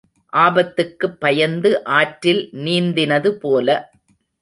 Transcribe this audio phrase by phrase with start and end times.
[0.33, 3.67] ஆபத்துக்குப் பயந்து ஆற்றில் நீந்தினது போல.